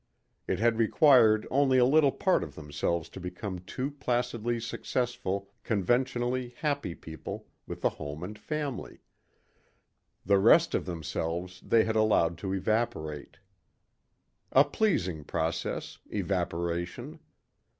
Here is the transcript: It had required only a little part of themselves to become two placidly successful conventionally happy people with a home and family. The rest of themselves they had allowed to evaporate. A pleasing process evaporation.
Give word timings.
It 0.47 0.57
had 0.57 0.79
required 0.79 1.45
only 1.51 1.77
a 1.77 1.85
little 1.85 2.11
part 2.11 2.43
of 2.43 2.55
themselves 2.55 3.07
to 3.09 3.19
become 3.19 3.59
two 3.59 3.91
placidly 3.91 4.59
successful 4.59 5.51
conventionally 5.63 6.55
happy 6.57 6.95
people 6.95 7.45
with 7.67 7.85
a 7.85 7.89
home 7.89 8.23
and 8.23 8.35
family. 8.35 9.01
The 10.25 10.39
rest 10.39 10.73
of 10.73 10.87
themselves 10.87 11.61
they 11.63 11.83
had 11.83 11.95
allowed 11.95 12.39
to 12.39 12.51
evaporate. 12.51 13.37
A 14.51 14.63
pleasing 14.63 15.23
process 15.23 15.99
evaporation. 16.09 17.19